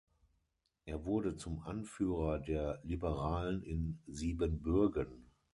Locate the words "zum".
1.35-1.61